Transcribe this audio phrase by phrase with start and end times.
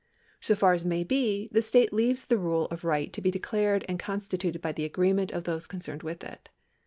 [0.39, 3.85] So far as may be, the state leaves the rule of right to be declared
[3.87, 6.49] and constituted by the agree ment of those concerned with it.